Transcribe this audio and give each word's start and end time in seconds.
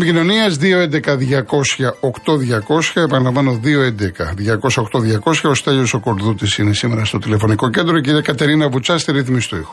Επικοινωνίας 0.00 0.58
211-200-8200. 0.60 0.64
Επαναλαμβάνω 2.94 3.60
211-200-8200. 3.64 5.50
Ο 5.50 5.54
Στέλιος 5.54 5.94
ο 5.94 6.00
Κορδούτης 6.00 6.58
είναι 6.58 6.72
σήμερα 6.72 7.04
στο 7.04 7.18
τηλεφωνικό 7.18 7.70
κέντρο. 7.70 7.96
Η 7.96 8.00
κυρία 8.00 8.20
Κατερίνα 8.20 8.68
Βουτσάς 8.68 9.00
στη 9.00 9.12
ρύθμιση 9.12 9.48
του 9.48 9.56
ήχου. 9.56 9.72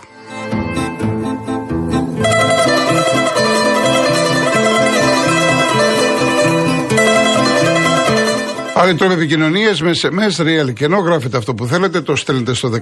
Άλλοι 8.75 8.95
τρόποι 8.95 9.14
επικοινωνίας 9.14 9.81
με 9.81 9.91
SMS, 10.02 10.41
real 10.41 10.73
και 10.73 10.86
ενώ 10.86 10.97
γράφετε 10.97 11.38
αυτό 11.38 11.53
που 11.53 11.66
θέλετε, 11.66 12.02
το 12.02 12.16
στέλνετε 12.16 12.53
στο 12.53 12.69
19600 12.69 12.80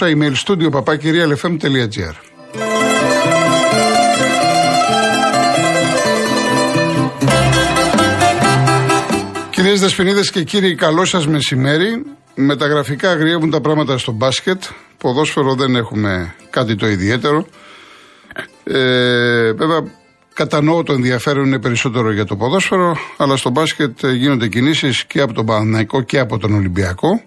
email 0.00 0.32
studio 0.46 0.70
papakirialfm.gr. 0.70 2.33
Κυρίες 9.74 9.92
Δεσποινίδες 9.92 10.30
και 10.30 10.42
κύριοι, 10.42 10.74
καλό 10.74 11.04
σας 11.04 11.26
μεσημέρι. 11.26 12.02
Με 12.34 12.56
τα 12.56 12.66
γραφικά 12.66 13.10
αγριεύουν 13.10 13.50
τα 13.50 13.60
πράγματα 13.60 13.98
στο 13.98 14.12
μπάσκετ. 14.12 14.62
Ποδόσφαιρο 14.98 15.54
δεν 15.54 15.76
έχουμε 15.76 16.34
κάτι 16.50 16.76
το 16.76 16.88
ιδιαίτερο. 16.88 17.46
Ε, 18.64 19.52
βέβαια, 19.52 19.84
κατανοώ 20.34 20.82
το 20.82 20.92
ενδιαφέρον 20.92 21.44
είναι 21.44 21.58
περισσότερο 21.58 22.12
για 22.12 22.24
το 22.24 22.36
ποδόσφαιρο, 22.36 22.96
αλλά 23.16 23.36
στο 23.36 23.50
μπάσκετ 23.50 24.06
γίνονται 24.06 24.48
κινήσεις 24.48 25.04
και 25.04 25.20
από 25.20 25.32
τον 25.32 25.46
Παναθηναϊκό 25.46 26.02
και 26.02 26.18
από 26.18 26.38
τον 26.38 26.54
Ολυμπιακό. 26.54 27.22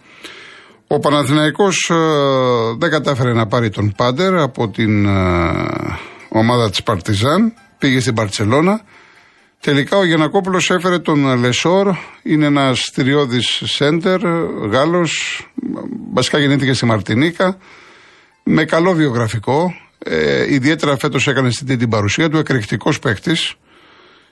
Ο 0.87 0.99
Παναθηναϊκός 0.99 1.89
ε, 1.89 1.95
δεν 2.77 2.89
κατάφερε 2.89 3.33
να 3.33 3.47
πάρει 3.47 3.69
τον 3.69 3.93
Πάντερ 3.97 4.37
από 4.37 4.67
την 4.69 5.05
ε, 5.05 5.11
ομάδα 6.29 6.69
της 6.69 6.83
Παρτιζάν. 6.83 7.53
Πήγε 7.77 7.99
στην 7.99 8.13
Παρτσελώνα. 8.13 8.81
Τελικά 9.59 9.97
ο 9.97 10.05
Γιανακόπουλος 10.05 10.69
έφερε 10.69 10.99
τον 10.99 11.39
Λεσόρ, 11.39 11.95
είναι 12.23 12.45
ένας 12.45 12.79
στηριώδη 12.79 13.39
σέντερ, 13.41 14.21
Γάλλος, 14.71 15.43
βασικά 16.13 16.39
γεννήθηκε 16.39 16.73
στη 16.73 16.85
Μαρτινίκα, 16.85 17.57
με 18.43 18.65
καλό 18.65 18.93
βιογραφικό, 18.93 19.73
ε, 19.99 20.53
ιδιαίτερα 20.53 20.97
φέτος 20.97 21.27
έκανε 21.27 21.51
στην 21.51 21.77
την 21.77 21.89
παρουσία 21.89 22.29
του, 22.29 22.37
εκρηκτικός 22.37 22.99
παίκτης. 22.99 23.55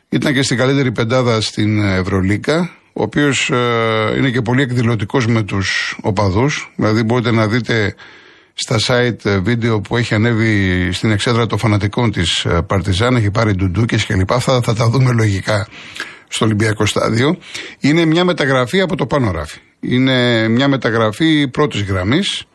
ήταν 0.09 0.33
και 0.33 0.41
στην 0.41 0.57
καλύτερη 0.57 0.91
πεντάδα 0.91 1.41
στην 1.41 1.83
Ευρωλίκα, 1.83 2.69
ο 2.93 3.03
οποίος 3.03 3.49
ε, 3.49 4.13
είναι 4.17 4.29
και 4.29 4.41
πολύ 4.41 4.61
εκδηλωτικός 4.61 5.27
με 5.27 5.43
τους 5.43 5.97
οπαδούς, 6.01 6.73
δηλαδή 6.75 7.03
μπορείτε 7.03 7.31
να 7.31 7.47
δείτε 7.47 7.95
στα 8.57 8.77
site 8.87 9.25
ε, 9.25 9.37
βίντεο 9.37 9.81
που 9.81 9.97
έχει 9.97 10.13
ανέβει 10.13 10.89
στην 10.91 11.11
εξέδρα 11.11 11.45
των 11.45 11.57
φανατικών 11.57 12.11
της 12.11 12.45
ε, 12.45 12.61
Παρτιζάν, 12.67 13.15
έχει 13.15 13.31
πάρει 13.31 13.53
ντουντούκες 13.53 14.05
κλπ. 14.05 14.29
Θα, 14.39 14.61
θα 14.61 14.73
τα 14.73 14.89
δούμε 14.89 15.11
λογικά 15.11 15.67
στο 16.27 16.45
Ολυμπιακό 16.45 16.85
Στάδιο. 16.85 17.37
Είναι 17.79 18.05
μια 18.05 18.23
μεταγραφή 18.23 18.81
από 18.81 18.95
το 18.95 19.05
πάνω 19.05 19.31
ράφι. 19.31 19.59
Είναι 19.79 20.47
μια 20.47 20.67
μεταγραφή 20.67 21.47
πρώτης 21.47 21.81
γραμμής 21.81 22.45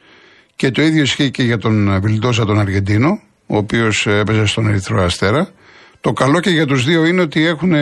και 0.57 0.71
το 0.71 0.83
ίδιο 0.83 1.03
ισχύει 1.03 1.31
και 1.31 1.43
για 1.43 1.59
τον 1.59 2.01
Βιλντόσα 2.01 2.45
τον 2.45 2.61
Αργεντίνο, 2.61 3.21
ο 3.47 3.57
οποίος 3.57 4.07
ε, 4.07 4.19
έπαιζε 4.19 4.47
στον 4.47 4.69
Ερυθρό 4.69 5.03
Αστέρα. 5.03 5.49
Το 6.01 6.13
καλό 6.13 6.41
και 6.41 6.51
για 6.51 6.67
τους 6.67 6.85
δύο 6.85 7.05
είναι 7.05 7.21
ότι 7.21 7.47
έχουν 7.47 7.73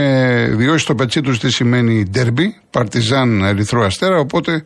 βιώσει 0.57 0.85
στο 0.85 0.95
πετσί 0.95 1.21
τους 1.21 1.39
τι 1.39 1.51
σημαίνει 1.51 2.03
ντέρμπι, 2.11 2.57
Παρτιζάν 2.71 3.45
Ερυθρό 3.45 3.85
Αστέρα, 3.85 4.19
οπότε 4.19 4.63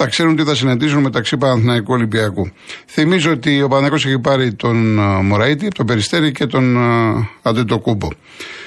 θα 0.00 0.06
ξέρουν 0.06 0.36
τι 0.36 0.42
θα 0.42 0.54
συναντήσουν 0.54 1.00
μεταξύ 1.02 1.36
Παναθηναϊκού 1.36 1.92
Ολυμπιακού. 1.92 2.50
Θυμίζω 2.86 3.30
ότι 3.30 3.62
ο 3.62 3.68
Παναθηναϊκός 3.68 4.06
έχει 4.06 4.18
πάρει 4.18 4.54
τον 4.54 4.98
uh, 5.00 5.20
Μωραήτη, 5.22 5.68
τον 5.68 5.86
Περιστέρη 5.86 6.32
και 6.32 6.46
τον 6.46 6.76
uh, 6.78 7.26
Αντετοκούμπο. 7.42 8.08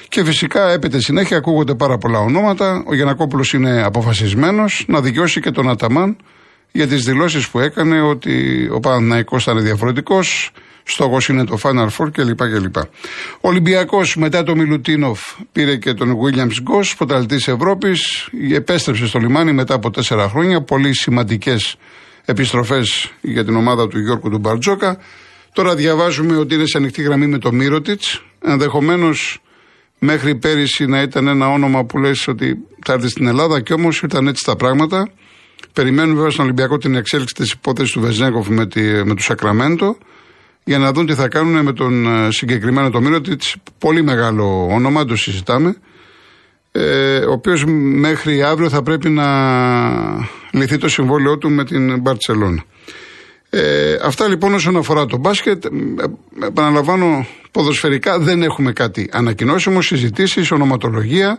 Και 0.08 0.24
φυσικά 0.24 0.70
έπειτα 0.70 1.00
συνέχεια 1.00 1.36
ακούγονται 1.36 1.74
πάρα 1.74 1.98
πολλά 1.98 2.18
ονόματα. 2.18 2.82
Ο 2.86 2.94
Γιανακόπουλος 2.94 3.52
είναι 3.52 3.82
αποφασισμένος 3.82 4.84
να 4.88 5.00
δικαιώσει 5.00 5.40
και 5.40 5.50
τον 5.50 5.70
Αταμάν 5.70 6.16
για 6.72 6.86
τις 6.86 7.04
δηλώσεις 7.04 7.48
που 7.48 7.58
έκανε 7.58 8.02
ότι 8.02 8.68
ο 8.72 8.80
Παναθηναϊκός 8.80 9.42
ήταν 9.42 9.62
διαφορετικός, 9.62 10.50
Στόχο 10.84 11.18
είναι 11.28 11.44
το 11.44 11.58
Final 11.62 11.88
Four 11.96 12.08
κλπ. 12.12 12.38
κλπ. 12.38 12.76
Ο 12.76 13.48
Ολυμπιακός 13.48 14.16
μετά 14.16 14.42
το 14.42 14.56
Μιλουτίνοφ 14.56 15.20
πήρε 15.52 15.76
και 15.76 15.94
τον 15.94 16.16
Williams 16.20 16.62
Γκος, 16.62 16.96
πρωταλτή 16.96 17.34
Ευρώπης. 17.34 18.28
Επέστρεψε 18.52 19.06
στο 19.06 19.18
λιμάνι 19.18 19.52
μετά 19.52 19.74
από 19.74 19.90
τέσσερα 19.90 20.28
χρόνια. 20.28 20.62
Πολύ 20.62 20.94
σημαντικές 20.94 21.76
επιστροφές 22.24 23.12
για 23.20 23.44
την 23.44 23.56
ομάδα 23.56 23.88
του 23.88 23.98
Γιώργου 23.98 24.30
του 24.30 24.38
Μπαρτζόκα. 24.38 24.98
Τώρα 25.52 25.74
διαβάζουμε 25.74 26.36
ότι 26.36 26.54
είναι 26.54 26.66
σε 26.66 26.78
ανοιχτή 26.78 27.02
γραμμή 27.02 27.26
με 27.26 27.38
το 27.38 27.52
Μύρωτιτς. 27.52 28.22
Ενδεχομένως 28.44 29.42
μέχρι 29.98 30.34
πέρυσι 30.34 30.86
να 30.86 31.02
ήταν 31.02 31.26
ένα 31.26 31.48
όνομα 31.48 31.84
που 31.84 31.98
λες 31.98 32.28
ότι 32.28 32.58
θα 32.84 32.92
έρθει 32.92 33.08
στην 33.08 33.26
Ελλάδα 33.26 33.60
και 33.60 33.72
όμως 33.72 34.02
ήταν 34.02 34.26
έτσι 34.26 34.44
τα 34.44 34.56
πράγματα. 34.56 35.10
Περιμένουμε 35.72 36.14
βέβαια 36.14 36.30
στον 36.30 36.44
Ολυμπιακό 36.44 36.78
την 36.78 36.94
εξέλιξη 36.94 37.34
της 37.34 37.52
υπόθεσης 37.52 37.92
του 37.92 38.00
Βεζέγκοφ 38.00 38.48
με, 38.48 38.66
τη, 38.66 38.80
με 38.80 39.14
του 39.14 39.22
Σακραμέντο 39.22 39.96
για 40.64 40.78
να 40.78 40.92
δουν 40.92 41.06
τι 41.06 41.14
θα 41.14 41.28
κάνουν 41.28 41.62
με 41.62 41.72
τον 41.72 42.06
ε, 42.06 42.30
συγκεκριμένο 42.30 42.90
το 42.90 43.00
Μύρο. 43.00 43.20
Πολύ 43.78 44.02
μεγάλο 44.02 44.66
όνομα, 44.70 45.04
το 45.04 45.16
συζητάμε. 45.16 45.76
Ε, 46.72 47.16
ο 47.16 47.32
οποίος 47.32 47.64
μέχρι 47.64 48.42
αύριο 48.42 48.68
θα 48.68 48.82
πρέπει 48.82 49.08
να 49.08 49.26
λυθεί 50.52 50.78
το 50.78 50.88
συμβόλαιό 50.88 51.38
του 51.38 51.50
με 51.50 51.64
την 51.64 52.00
Μπαρτσελώνα. 52.00 52.64
Ε, 53.50 53.98
αυτά 54.02 54.28
λοιπόν 54.28 54.54
όσον 54.54 54.76
αφορά 54.76 55.06
το 55.06 55.16
μπάσκετ. 55.16 55.64
Ε, 55.64 55.70
επαναλαμβάνω, 56.46 57.26
ποδοσφαιρικά 57.50 58.18
δεν 58.18 58.42
έχουμε 58.42 58.72
κάτι 58.72 59.08
ανακοινώσιμο, 59.12 59.80
συζητήσεις, 59.80 60.50
ονοματολογία. 60.50 61.38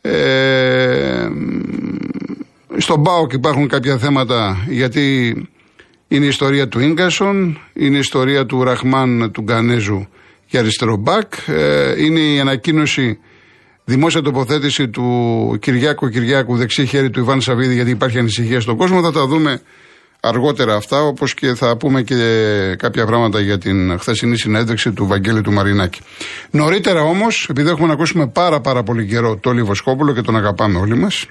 Ε, 0.00 1.28
στον 2.76 3.02
ΠΑΟΚ 3.02 3.32
υπάρχουν 3.32 3.68
κάποια 3.68 3.98
θέματα 3.98 4.64
γιατί 4.68 5.34
είναι 6.12 6.24
η 6.24 6.28
ιστορία 6.28 6.68
του 6.68 6.92
γκασον, 6.92 7.58
είναι 7.72 7.96
η 7.96 7.98
ιστορία 7.98 8.46
του 8.46 8.64
Ραχμάν 8.64 9.30
του 9.32 9.42
Γκανέζου 9.42 10.08
για 10.46 10.60
αριστερό 10.60 10.96
μπακ, 10.96 11.32
ε, 11.46 12.04
είναι 12.04 12.20
η 12.20 12.40
ανακοίνωση 12.40 13.18
δημόσια 13.84 14.22
τοποθέτηση 14.22 14.88
του 14.88 15.06
Κυριάκου 15.60 16.08
Κυριάκου 16.08 16.56
δεξί 16.56 16.86
χέρι 16.86 17.10
του 17.10 17.20
Ιβάν 17.20 17.40
Σαββίδη 17.40 17.74
γιατί 17.74 17.90
υπάρχει 17.90 18.18
ανησυχία 18.18 18.60
στον 18.60 18.76
κόσμο. 18.76 19.02
Θα 19.02 19.12
τα 19.12 19.26
δούμε 19.26 19.60
αργότερα 20.20 20.74
αυτά, 20.74 21.02
όπως 21.02 21.34
και 21.34 21.54
θα 21.54 21.76
πούμε 21.76 22.02
και 22.02 22.16
κάποια 22.78 23.06
πράγματα 23.06 23.40
για 23.40 23.58
την 23.58 23.98
χθεσινή 23.98 24.36
συνέντευξη 24.36 24.92
του 24.92 25.06
Βαγγέλη 25.06 25.40
του 25.40 25.52
Μαρινάκη. 25.52 26.00
Νωρίτερα 26.50 27.02
όμως, 27.02 27.46
επειδή 27.50 27.68
έχουμε 27.68 27.86
να 27.86 27.92
ακούσουμε 27.92 28.26
πάρα 28.26 28.60
πάρα 28.60 28.82
πολύ 28.82 29.06
καιρό 29.06 29.36
το 29.36 29.50
Λιβοσκόπουλο 29.50 30.14
και 30.14 30.20
τον 30.20 30.36
αγαπάμε 30.36 30.78
όλοι 30.78 30.96
μας, 30.96 31.26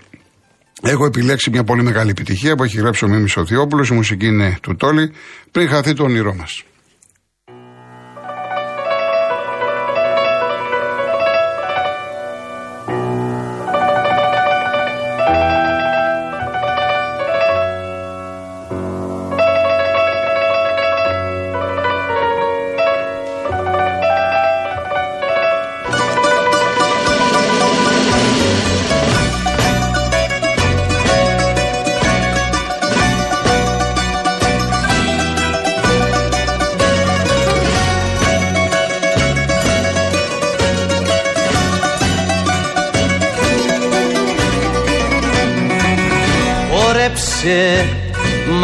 Έχω 0.82 1.06
επιλέξει 1.06 1.50
μια 1.50 1.64
πολύ 1.64 1.84
μεγάλη 1.84 2.10
επιτυχία 2.10 2.56
που 2.56 2.64
έχει 2.64 2.78
γράψει 2.78 3.06
ο 3.06 3.08
Μίμης 3.08 3.38
Οθιόπουλος, 3.38 3.90
η 3.90 3.94
μουσική 3.94 4.26
είναι 4.26 4.58
του 4.62 4.76
Τόλι, 4.76 5.12
πριν 5.52 5.68
χαθεί 5.68 5.94
το 5.94 6.04
όνειρό 6.04 6.36
μας. 6.36 6.64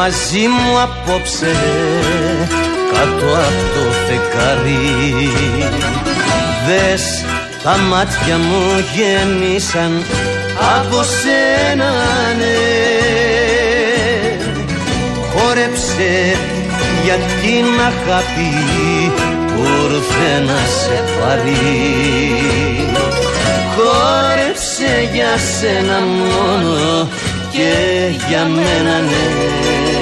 Μαζί 0.08 0.48
μου 0.48 0.80
απόψε 0.82 1.56
κάτω 2.92 3.26
από 3.26 3.64
το 3.74 3.86
φεκάρι 4.06 5.32
Δες 6.68 7.24
τα 7.64 7.78
μάτια 7.78 8.38
μου 8.38 8.64
γέμισαν 8.96 10.04
από 10.78 11.04
σένα 11.04 11.92
ναι. 12.38 12.56
Χόρεψε 15.34 16.38
για 17.04 17.16
την 17.16 17.66
αγάπη 17.80 18.54
που 19.48 19.64
ήρθε 19.64 20.44
να 20.46 20.60
σε 20.80 21.04
πάρει. 21.20 21.76
Χόρεψε 23.76 25.10
για 25.14 25.38
σένα 25.60 26.00
μόνο 26.00 27.08
και 27.52 27.72
για 28.28 28.46
μένα 28.46 29.00
ναι 29.00 29.95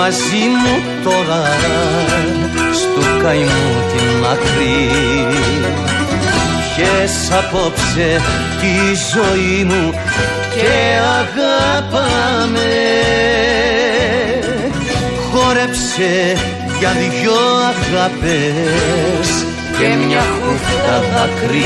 μαζί 0.00 0.44
μου 0.60 0.74
τώρα 1.04 1.44
στο 2.80 3.22
καημό 3.22 3.70
την 3.92 4.06
μακρύ. 4.22 4.88
Πιες 6.74 7.30
απόψε 7.38 8.20
τη 8.60 8.74
ζωή 9.12 9.64
μου 9.64 9.92
και 10.54 10.98
αγάπαμε. 11.20 12.72
Χόρεψε 15.30 16.36
για 16.78 16.90
δυο 16.90 17.40
αγάπες 17.70 19.28
και 19.78 20.06
μια 20.06 20.20
χούφτα 20.20 21.02
δάκρυ. 21.12 21.64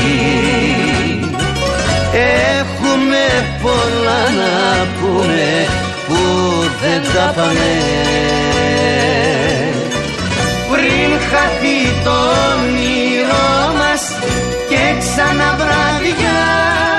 Έχουμε 2.59 3.23
πολλά 3.61 4.21
να 4.39 4.85
πούμε 4.99 5.67
που 6.07 6.19
δεν 6.81 7.01
τα 7.13 7.33
πάμε 7.35 7.71
Πριν 10.71 11.19
χαθεί 11.29 11.79
το 12.03 12.15
όνειρό 12.53 13.73
μας 13.77 14.03
και 14.69 14.83
ξαναβραδιάσουμε 14.99 16.94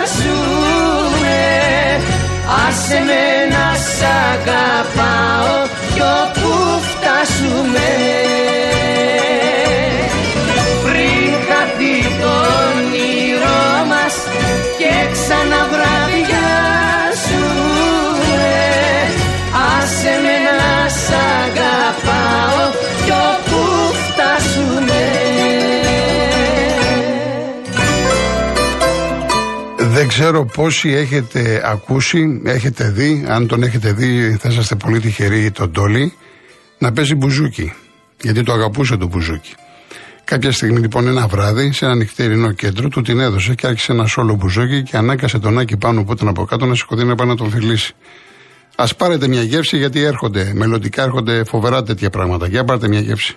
ξέρω 30.18 30.44
πόσοι 30.44 30.88
έχετε 30.88 31.62
ακούσει, 31.64 32.40
έχετε 32.44 32.90
δει, 32.90 33.24
αν 33.28 33.46
τον 33.46 33.62
έχετε 33.62 33.92
δει 33.92 34.36
θα 34.40 34.48
είσαστε 34.48 34.74
πολύ 34.74 35.00
τυχεροί 35.00 35.50
τον 35.50 35.72
Τόλι, 35.72 36.12
να 36.78 36.92
παίζει 36.92 37.14
μπουζούκι. 37.14 37.72
Γιατί 38.20 38.42
το 38.42 38.52
αγαπούσε 38.52 38.96
το 38.96 39.06
μπουζούκι. 39.06 39.54
Κάποια 40.24 40.52
στιγμή 40.52 40.80
λοιπόν 40.80 41.06
ένα 41.06 41.26
βράδυ 41.26 41.72
σε 41.72 41.84
ένα 41.84 41.94
νυχτερινό 41.94 42.52
κέντρο 42.52 42.88
του 42.88 43.02
την 43.02 43.20
έδωσε 43.20 43.54
και 43.54 43.66
άρχισε 43.66 43.92
ένα 43.92 44.06
σόλο 44.06 44.34
μπουζούκι 44.34 44.82
και 44.82 44.96
ανάγκασε 44.96 45.38
τον 45.38 45.58
Άκη 45.58 45.76
πάνω 45.76 46.00
από 46.00 46.16
τον 46.16 46.28
από 46.28 46.44
κάτω 46.44 46.66
να 46.66 46.74
σηκωθεί 46.74 47.04
να 47.04 47.14
πάει 47.14 47.28
να 47.28 47.36
τον 47.36 47.50
φιλήσει. 47.50 47.94
Α 48.76 48.86
πάρετε 48.86 49.28
μια 49.28 49.42
γεύση 49.42 49.76
γιατί 49.76 50.02
έρχονται, 50.02 50.52
μελλοντικά 50.54 51.02
έρχονται 51.02 51.44
φοβερά 51.44 51.82
τέτοια 51.82 52.10
πράγματα. 52.10 52.46
Για 52.46 52.64
πάρτε 52.64 52.88
μια 52.88 53.00
γεύση. 53.00 53.36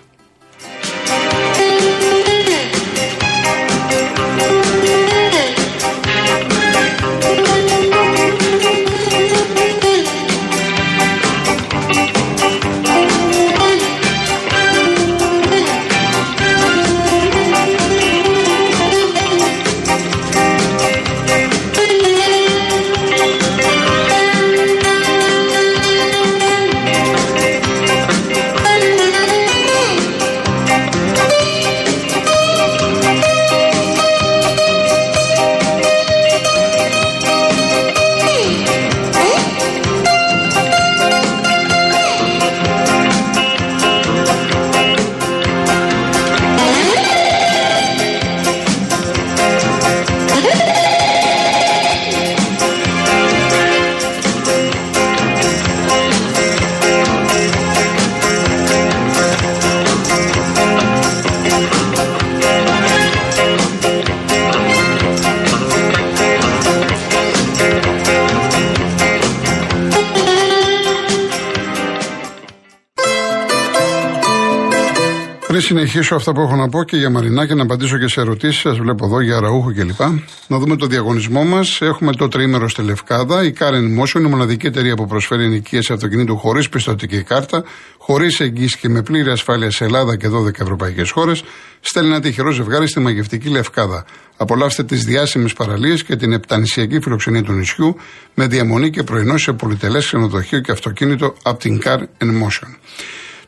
Συνεχίσω 75.70 76.14
αυτά 76.14 76.32
που 76.32 76.40
έχω 76.40 76.56
να 76.56 76.68
πω 76.68 76.84
και 76.84 76.96
για 76.96 77.10
Μαρινά 77.10 77.46
και 77.46 77.54
να 77.54 77.62
απαντήσω 77.62 77.98
και 77.98 78.08
σε 78.08 78.20
ερωτήσεις, 78.20 78.60
σας 78.60 78.78
βλέπω 78.78 79.06
εδώ 79.06 79.20
για 79.20 79.40
Ραούχο 79.40 79.72
κλπ. 79.72 80.00
Να 80.46 80.58
δούμε 80.58 80.76
το 80.76 80.86
διαγωνισμό 80.86 81.44
μας. 81.44 81.80
Έχουμε 81.80 82.12
το 82.12 82.28
τρίμερο 82.28 82.68
στη 82.68 82.82
Λευκάδα. 82.82 83.44
Η 83.44 83.52
Karen 83.58 84.00
Motion 84.00 84.14
είναι 84.14 84.26
η 84.26 84.30
μοναδική 84.30 84.66
εταιρεία 84.66 84.94
που 84.94 85.06
προσφέρει 85.06 85.44
ενοικίαση 85.44 85.92
αυτοκινήτου 85.92 86.36
χωρίς 86.36 86.68
πιστοτική 86.68 87.22
κάρτα, 87.22 87.64
χωρίς 87.98 88.40
εγγύηση 88.40 88.78
και 88.78 88.88
με 88.88 89.02
πλήρη 89.02 89.30
ασφάλεια 89.30 89.70
σε 89.70 89.84
Ελλάδα 89.84 90.16
και 90.16 90.28
12 90.28 90.60
ευρωπαϊκές 90.60 91.10
χώρες. 91.10 91.42
Στέλνει 91.80 92.08
ένα 92.08 92.20
τυχερό 92.20 92.50
ζευγάρι 92.50 92.88
στη 92.88 93.00
μαγευτική 93.00 93.48
Λευκάδα. 93.48 94.04
Απολαύστε 94.36 94.84
τις 94.84 95.04
διάσημες 95.04 95.52
παραλίες 95.52 96.04
και 96.04 96.16
την 96.16 96.32
επτανησιακή 96.32 97.00
φιλοξενία 97.00 97.42
του 97.42 97.52
νησιού 97.52 97.96
με 98.34 98.46
διαμονή 98.46 98.90
και 98.90 99.02
πρωινό 99.02 99.38
σε 99.38 99.52
πολυτελές 99.52 100.06
ξενοδοχείο 100.06 100.60
και 100.60 100.72
αυτοκίνητο 100.72 101.34
από 101.42 101.58
την 101.58 101.80
Car 101.84 101.98
Motion. 102.20 102.68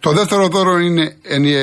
Το 0.03 0.13
δεύτερο 0.13 0.49
δώρο 0.49 0.79
είναι 0.79 1.17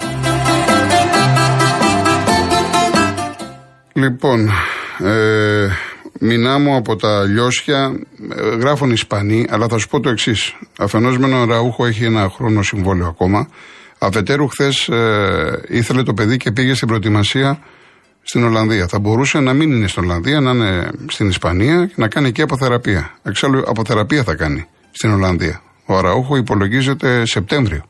Λοιπόν, 4.00 4.50
ε, 4.98 5.68
μηνά 6.20 6.60
μου 6.60 6.76
από 6.76 6.96
τα 6.96 7.24
λιώσια 7.24 8.00
ε, 8.36 8.56
γράφουν 8.56 8.92
Ισπανοί, 8.92 9.46
αλλά 9.50 9.68
θα 9.68 9.78
σου 9.78 9.88
πω 9.88 10.00
το 10.00 10.10
εξής. 10.10 10.56
Αφενός 10.78 11.18
με 11.18 11.28
έναν 11.28 11.50
Ραούχο 11.50 11.86
έχει 11.86 12.04
ένα 12.04 12.30
χρόνο 12.30 12.62
συμβόλαιο 12.62 13.08
ακόμα. 13.08 13.50
Αφετέρου, 14.00 14.48
χθες 14.48 14.88
ε, 14.88 15.62
ήθελε 15.68 16.04
το 16.04 16.14
παιδί 16.14 16.38
και 16.38 16.52
πήγε 16.52 16.74
στην 16.74 16.88
προετοιμασία 16.88 17.60
στην 18.22 18.44
Ολλανδία. 18.44 18.88
Θα 18.88 19.00
μπορούσε 19.00 19.40
να 19.40 19.54
μην 19.54 19.72
είναι 19.72 19.88
στην 19.88 20.04
Ολλανδία, 20.04 20.40
να 20.40 20.52
είναι 20.52 20.92
στην 21.08 21.28
Ισπανία 21.28 21.86
και 21.86 21.94
να 21.96 22.08
κάνει 22.08 22.28
εκεί 22.28 22.42
αποθεραπεία. 22.42 23.18
Εξάλλου, 23.24 23.64
αποθεραπεία 23.68 24.24
θα 24.24 24.36
κάνει 24.36 24.68
στην 24.92 25.12
Ολλανδία. 25.12 25.62
Ο 25.86 25.98
Αραούχο 25.98 26.36
υπολογίζεται 26.36 27.26
Σεπτέμβριο. 27.26 27.84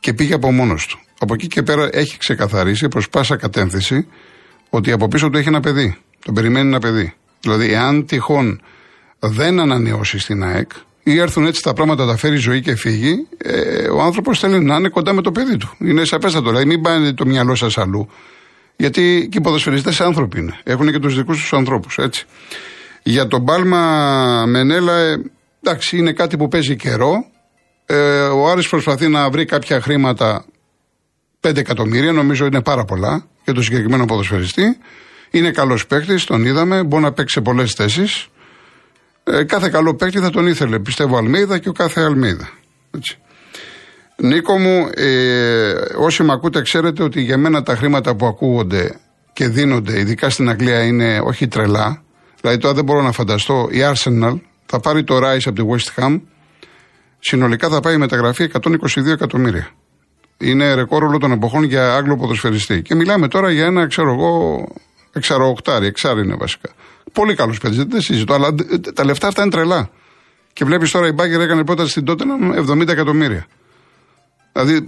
Και 0.00 0.12
πήγε 0.12 0.34
από 0.34 0.52
μόνος 0.52 0.86
του. 0.86 0.98
Από 1.18 1.34
εκεί 1.34 1.46
και 1.46 1.62
πέρα 1.62 1.88
έχει 1.92 2.18
ξεκαθαρίσει 2.18 2.88
προς 2.88 3.08
πάσα 3.08 3.36
κατεύθυνση 3.36 4.06
ότι 4.70 4.92
από 4.92 5.08
πίσω 5.08 5.30
του 5.30 5.38
έχει 5.38 5.48
ένα 5.48 5.60
παιδί. 5.60 5.96
Τον 6.24 6.34
περιμένει 6.34 6.68
ένα 6.68 6.78
παιδί. 6.78 7.14
Δηλαδή, 7.40 7.72
εάν 7.72 8.06
τυχόν 8.06 8.60
δεν 9.18 9.60
ανανεώσει 9.60 10.18
στην 10.18 10.42
ΑΕΚ 10.42 10.70
ή 11.02 11.18
έρθουν 11.18 11.46
έτσι 11.46 11.62
τα 11.62 11.72
πράγματα, 11.72 12.06
τα 12.06 12.16
φέρει 12.16 12.36
ζωή 12.36 12.60
και 12.60 12.74
φύγει, 12.74 13.26
ε, 13.38 13.88
ο 13.88 14.02
άνθρωπος 14.02 14.38
θέλει 14.38 14.60
να 14.60 14.76
είναι 14.76 14.88
κοντά 14.88 15.12
με 15.12 15.22
το 15.22 15.32
παιδί 15.32 15.56
του. 15.56 15.70
Είναι 15.78 16.04
σαφέστατο. 16.04 16.48
Δηλαδή, 16.48 16.66
μην 16.66 16.82
πάει 16.82 17.14
το 17.14 17.26
μυαλό 17.26 17.54
σας 17.54 17.78
αλλού. 17.78 18.08
Γιατί 18.76 19.28
και 19.30 19.38
οι 19.38 19.40
ποδοσφαιριστές 19.40 20.00
άνθρωποι 20.00 20.40
είναι. 20.40 20.60
Έχουν 20.62 20.90
και 20.92 20.98
τους 20.98 21.16
δικούς 21.16 21.40
τους 21.40 21.52
ανθρώπους, 21.52 21.98
έτσι. 21.98 22.26
Για 23.02 23.26
τον 23.26 23.44
Πάλμα 23.44 24.44
Μενέλα, 24.46 24.98
ε, 24.98 25.16
εντάξει, 25.62 25.98
είναι 25.98 26.12
κάτι 26.12 26.36
που 26.36 26.48
παίζει 26.48 26.76
καιρό. 26.76 27.24
Ε, 27.86 28.20
ο 28.20 28.48
Άρης 28.48 28.68
προσπαθεί 28.68 29.08
να 29.08 29.30
βρει 29.30 29.44
κάποια 29.44 29.80
χρήματα 29.80 30.44
5 31.40 31.56
εκατομμύρια, 31.56 32.12
νομίζω 32.12 32.46
είναι 32.46 32.62
πάρα 32.62 32.84
πολλά 32.84 33.26
για 33.48 33.56
τον 33.56 33.66
συγκεκριμένο 33.66 34.04
ποδοσφαιριστή. 34.04 34.76
Είναι 35.30 35.50
καλός 35.50 35.86
παίκτης, 35.86 36.24
τον 36.24 36.44
είδαμε, 36.44 36.82
μπορεί 36.82 37.02
να 37.02 37.12
παίξει 37.12 37.34
σε 37.34 37.40
πολλές 37.40 37.72
θέσεις. 37.72 38.28
Ε, 39.24 39.44
κάθε 39.44 39.68
καλό 39.68 39.94
παίκτη 39.94 40.18
θα 40.18 40.30
τον 40.30 40.46
ήθελε, 40.46 40.78
πιστεύω, 40.78 41.16
Αλμίδα 41.16 41.58
και 41.58 41.68
ο 41.68 41.72
κάθε 41.72 42.00
Αλμίδα. 42.00 42.48
Έτσι. 42.90 43.18
Νίκο 44.16 44.58
μου, 44.58 44.88
ε, 44.94 45.72
όσοι 45.98 46.22
με 46.22 46.32
ακούτε, 46.32 46.62
ξέρετε 46.62 47.02
ότι 47.02 47.20
για 47.20 47.38
μένα 47.38 47.62
τα 47.62 47.76
χρήματα 47.76 48.14
που 48.14 48.26
ακούγονται 48.26 48.98
και 49.32 49.48
δίνονται, 49.48 49.98
ειδικά 49.98 50.30
στην 50.30 50.48
Αγγλία, 50.48 50.82
είναι 50.82 51.20
όχι 51.24 51.48
τρελά. 51.48 52.02
Δηλαδή 52.40 52.58
τώρα 52.58 52.74
δεν 52.74 52.84
μπορώ 52.84 53.02
να 53.02 53.12
φανταστώ, 53.12 53.68
η 53.70 53.78
Arsenal 53.92 54.40
θα 54.66 54.80
πάρει 54.80 55.04
το 55.04 55.16
Rice 55.16 55.46
από 55.46 55.62
τη 55.62 55.62
West 55.70 56.02
Ham, 56.02 56.20
συνολικά 57.18 57.68
θα 57.68 57.80
πάει 57.80 57.94
η 57.94 57.98
μεταγραφή 57.98 58.50
122 58.62 59.06
εκατομμύρια 59.06 59.70
είναι 60.40 60.74
ρεκόρ 60.74 61.04
όλων 61.04 61.20
των 61.20 61.32
εποχών 61.32 61.62
για 61.62 61.94
Άγγλο 61.94 62.16
ποδοσφαιριστή. 62.16 62.82
Και 62.82 62.94
μιλάμε 62.94 63.28
τώρα 63.28 63.50
για 63.50 63.64
ένα, 63.64 63.86
ξέρω 63.86 64.12
εγώ, 64.12 64.64
εξαροοκτάρι, 65.12 65.86
εξάρι 65.86 66.20
είναι 66.20 66.34
βασικά. 66.34 66.70
Πολύ 67.12 67.34
καλός 67.34 67.58
παιδί, 67.58 67.76
δεν 67.76 67.88
το 67.88 68.00
συζητώ, 68.00 68.34
αλλά 68.34 68.54
τα 68.94 69.04
λεφτά 69.04 69.26
αυτά 69.26 69.42
είναι 69.42 69.50
τρελά. 69.50 69.90
Και 70.52 70.64
βλέπεις 70.64 70.90
τώρα 70.90 71.06
η 71.06 71.12
Μπάγκερ 71.12 71.40
έκανε 71.40 71.64
πρόταση 71.64 71.90
στην 71.90 72.04
τότε 72.04 72.24
70 72.70 72.88
εκατομμύρια. 72.88 73.46
Δηλαδή, 74.52 74.86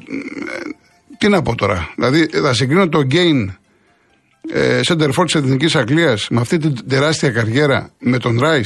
τι 1.19 1.29
να 1.29 1.43
πω 1.43 1.55
τώρα. 1.55 1.93
Δηλαδή, 1.95 2.27
θα 2.27 2.55
συγκρίνω 2.55 2.89
το 2.89 3.07
gain 3.11 3.47
ε, 4.53 4.81
center 4.87 5.11
της 5.25 5.35
Εθνικής 5.35 5.77
Αγγλίας 5.77 6.29
με 6.31 6.41
αυτή 6.41 6.59
την 6.59 6.89
τεράστια 6.89 7.31
καριέρα 7.31 7.91
με 7.99 8.19
τον 8.19 8.39
Ράι 8.39 8.63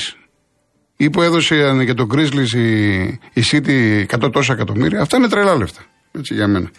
ή 0.97 1.11
που 1.11 1.23
έδωσε 1.23 1.77
για 1.83 1.95
τον 1.95 2.09
Κρίσλι 2.09 2.61
η, 2.61 3.03
η 3.33 3.43
City 3.51 4.05
100 4.25 4.33
τόσα 4.33 4.53
εκατομμύρια. 4.53 5.01
Αυτά 5.01 5.17
είναι 5.17 5.29
τρελά 5.29 5.57
λεφτά. 5.57 5.81
Έτσι 6.19 6.35
για 6.35 6.49
μένα. 6.49 6.71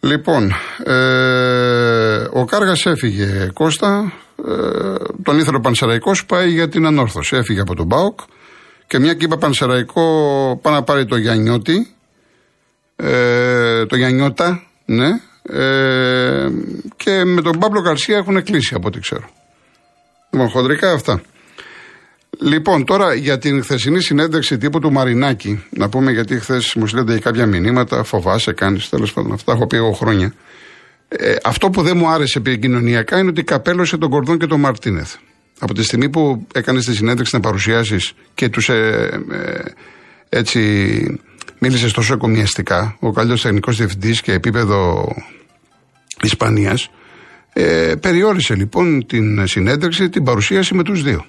Λοιπόν, 0.00 0.52
ε, 0.84 2.26
ο 2.30 2.44
Κάργας 2.44 2.86
έφυγε 2.86 3.50
Κώστα, 3.54 4.12
ε, 4.48 4.94
τον 5.22 5.38
ήθελε 5.38 5.56
ο 5.56 5.60
Πανσεραϊκός, 5.60 6.24
πάει 6.26 6.50
για 6.50 6.68
την 6.68 6.86
ανόρθωση. 6.86 7.36
Έφυγε 7.36 7.60
από 7.60 7.74
τον 7.74 7.86
Μπάουκ 7.86 8.20
και 8.86 8.98
μια 8.98 9.14
και 9.14 9.24
είπα 9.24 9.36
Πανσεραϊκό 9.36 10.04
πάει 10.62 10.74
να 10.74 10.82
πάρει 10.82 11.06
το 11.06 11.16
Γιαννιώτη, 11.16 11.94
ε, 12.96 13.86
το 13.86 13.96
Γιαννιώτα, 13.96 14.62
ναι, 14.84 15.08
ε, 15.42 16.48
και 16.96 17.24
με 17.24 17.42
τον 17.42 17.58
Παύλο 17.58 17.82
Καρσία 17.82 18.16
έχουν 18.16 18.42
κλείσει 18.42 18.74
από 18.74 18.86
ό,τι 18.86 19.00
ξέρω. 19.00 19.28
Λοιπόν, 20.30 20.48
χοντρικά 20.48 20.92
αυτά. 20.92 21.22
Λοιπόν, 22.44 22.84
τώρα 22.84 23.14
για 23.14 23.38
την 23.38 23.62
χθεσινή 23.62 24.00
συνέντευξη 24.00 24.58
τύπου 24.58 24.78
του 24.78 24.92
Μαρινάκη, 24.92 25.64
να 25.70 25.88
πούμε 25.88 26.12
γιατί 26.12 26.38
χθες 26.38 26.74
μου 26.74 26.86
στείλετε 26.86 27.18
κάποια 27.18 27.46
μηνύματα, 27.46 28.02
φοβάσαι, 28.02 28.52
κάνεις 28.52 28.88
τέλος 28.88 29.12
πάντων. 29.12 29.32
Αυτά 29.32 29.52
έχω 29.52 29.66
πει 29.66 29.76
εγώ 29.76 29.92
χρόνια. 29.92 30.34
Ε, 31.08 31.36
αυτό 31.44 31.70
που 31.70 31.82
δεν 31.82 31.96
μου 31.96 32.08
άρεσε 32.08 32.38
επικοινωνιακά 32.38 33.18
είναι 33.18 33.28
ότι 33.28 33.42
καπέλωσε 33.42 33.96
τον 33.96 34.10
Κορδόν 34.10 34.38
και 34.38 34.46
τον 34.46 34.60
Μαρτίνεθ. 34.60 35.14
Από 35.58 35.74
τη 35.74 35.82
στιγμή 35.82 36.08
που 36.08 36.46
έκανες 36.54 36.84
τη 36.84 36.94
συνέντευξη 36.94 37.34
να 37.34 37.40
παρουσιάσεις 37.40 38.12
και 38.34 38.48
τους 38.48 38.68
ε, 38.68 39.08
ε, 39.30 39.60
έτσι 40.28 40.60
μίλησες 41.58 41.92
τόσο 41.92 42.14
εκομιαστικά, 42.14 42.96
ο 43.00 43.12
καλύτερος 43.12 43.42
τεχνικός 43.42 43.76
διευθυντής 43.76 44.20
και 44.20 44.32
επίπεδο 44.32 45.08
Ισπανίας, 46.22 46.90
ε, 47.52 47.94
περιόρισε 48.00 48.54
λοιπόν 48.54 49.06
την 49.06 49.46
συνέντευξη, 49.46 50.08
την 50.08 50.22
παρουσίαση 50.22 50.74
με 50.74 50.82
τους 50.82 51.02
δύο. 51.02 51.26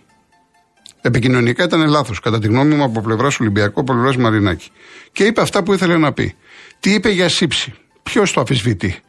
Επικοινωνικά 1.06 1.64
ήταν 1.64 1.88
λάθος, 1.88 2.20
κατά 2.20 2.40
τη 2.40 2.48
γνώμη 2.48 2.76
μου, 2.76 2.84
από 2.84 3.02
πλευράς 3.02 3.40
Ολυμπιακού, 3.40 3.80
από 3.80 3.94
πλευράς 3.94 4.18
Μαρινάκη. 4.18 4.70
Και 5.12 5.24
είπε 5.24 5.42
αυτά 5.42 5.64
που 5.64 5.74
ήθελε 5.74 5.98
να 5.98 6.14
πει. 6.14 6.36
Τι 6.80 6.94
είπε 6.94 7.10
για 7.10 7.30
σύψη. 7.30 7.74
Ποιος 8.04 8.34
το 8.34 8.42
αφισβητεί. 8.42 9.00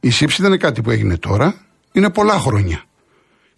Η 0.00 0.10
σύψη 0.10 0.42
δεν 0.42 0.50
είναι 0.50 0.60
κάτι 0.60 0.82
που 0.82 0.90
έγινε 0.90 1.16
τώρα, 1.16 1.66
είναι 1.92 2.10
πολλά 2.10 2.38
χρόνια. 2.38 2.84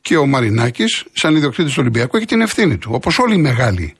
Και 0.01 0.17
ο 0.17 0.27
Μαρινάκης, 0.27 1.05
σαν 1.13 1.37
ιδιοκτήτης 1.37 1.73
του 1.73 1.79
Ολυμπιακού, 1.81 2.17
έχει 2.17 2.27
την 2.27 2.41
ευθύνη 2.41 2.79
του. 2.79 2.91
Όπως 2.93 3.19
όλοι 3.19 3.35
οι 3.35 3.39
μεγάλοι. 3.39 3.95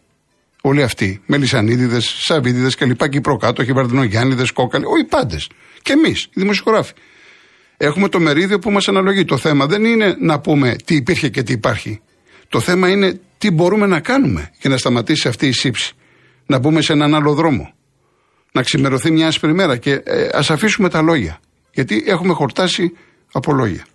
Όλοι 0.63 0.83
αυτοί. 0.83 1.23
Μελισανίδιδε, 1.27 2.01
Σαββίδιδε 2.01 2.71
κλπ. 2.79 3.09
Κυπροκάτοχοι, 3.09 3.73
Βαρδινογιάννηδε, 3.73 4.47
Κόκαλοι. 4.55 4.85
Όχι 4.85 5.05
πάντες. 5.05 5.49
Και 5.83 5.93
εμείς, 5.93 6.23
οι 6.23 6.41
δημοσιογράφοι. 6.41 6.93
Έχουμε 7.77 8.09
το 8.09 8.21
μερίδιο 8.21 8.59
που 8.59 8.71
μας 8.71 8.89
αναλογεί. 8.89 9.25
Το 9.25 9.37
θέμα 9.37 9.67
δεν 9.67 9.85
είναι 9.85 10.17
να 10.21 10.41
πούμε 10.41 10.77
τι 10.85 10.95
υπήρχε 10.95 11.29
και 11.29 11.43
τι 11.43 11.53
υπάρχει. 11.53 12.01
Το 12.49 12.61
θέμα 12.61 12.89
είναι 12.89 13.21
τι 13.39 13.51
μπορούμε 13.51 13.87
να 13.87 14.01
κάνουμε 14.01 14.51
για 14.61 14.71
να 14.71 14.77
σταματήσει 14.77 15.29
αυτή 15.29 15.47
η 15.47 15.53
σύψη. 15.53 15.95
Να 16.47 16.59
μπούμε 16.59 16.81
σε 16.81 16.93
έναν 16.93 17.15
άλλο 17.15 17.35
δρόμο. 17.35 17.75
Να 18.53 18.63
ξημερωθεί 18.63 19.11
μια 19.11 19.27
άσπρη 19.27 19.55
μέρα 19.55 19.77
και 19.77 20.01
ε, 20.05 20.29
ας 20.33 20.51
αφήσουμε 20.51 20.89
τα 20.89 21.03
λόγια. 21.03 21.41
Γιατί 21.73 22.05
έχουμε 22.07 22.33
χορτάσει 22.33 22.93
από 23.33 23.53
λόγια. 23.53 23.87